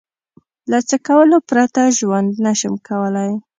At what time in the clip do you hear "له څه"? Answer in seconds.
0.71-0.97